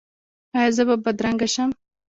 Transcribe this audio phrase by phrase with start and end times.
[0.57, 1.69] ایا زه به بدرنګه شم؟